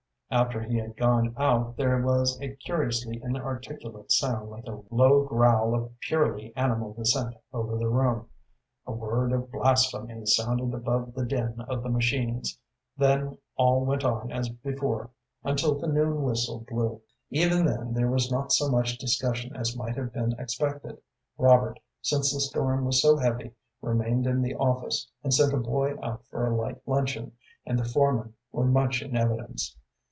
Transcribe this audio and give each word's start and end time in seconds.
After 0.33 0.63
he 0.63 0.77
had 0.77 0.95
gone 0.95 1.35
out 1.37 1.75
there 1.75 2.01
was 2.01 2.39
a 2.39 2.55
curiously 2.55 3.19
inarticulate 3.21 4.13
sound 4.13 4.49
like 4.49 4.65
a 4.65 4.81
low 4.89 5.25
growl 5.25 5.75
of 5.75 5.99
purely 5.99 6.55
animal 6.55 6.93
dissent 6.93 7.35
over 7.51 7.77
the 7.77 7.89
room; 7.89 8.29
a 8.87 8.93
word 8.93 9.33
of 9.33 9.51
blasphemy 9.51 10.25
sounded 10.25 10.73
above 10.73 11.13
the 11.15 11.25
din 11.25 11.59
of 11.67 11.83
the 11.83 11.89
machines. 11.89 12.57
Then 12.95 13.39
all 13.57 13.83
went 13.83 14.05
on 14.05 14.31
as 14.31 14.47
before 14.47 15.09
until 15.43 15.77
the 15.77 15.87
noon 15.87 16.21
whistle 16.21 16.65
blew. 16.65 17.01
Even 17.29 17.65
then 17.65 17.93
there 17.93 18.09
was 18.09 18.31
not 18.31 18.53
so 18.53 18.69
much 18.69 18.97
discussion 18.97 19.53
as 19.53 19.75
might 19.75 19.97
have 19.97 20.13
been 20.13 20.31
expected. 20.39 20.97
Robert, 21.37 21.77
since 22.01 22.33
the 22.33 22.39
storm 22.39 22.85
was 22.85 23.01
so 23.01 23.17
heavy, 23.17 23.51
remained 23.81 24.25
in 24.25 24.41
the 24.41 24.55
office, 24.55 25.11
and 25.25 25.33
sent 25.33 25.51
a 25.51 25.57
boy 25.57 25.93
out 26.01 26.25
for 26.27 26.47
a 26.47 26.55
light 26.55 26.81
luncheon, 26.87 27.33
and 27.65 27.77
the 27.77 27.83
foremen 27.83 28.33
were 28.53 28.65
much 28.65 29.01
in 29.01 29.17
evidence. 29.17 29.75